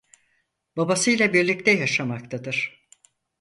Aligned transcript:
Babasıyla 0.77 1.33
birlikte 1.33 1.71
yaşamaktadır. 1.71 2.87